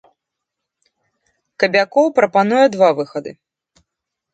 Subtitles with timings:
[1.65, 3.31] Кабякоў прапануе два выхады.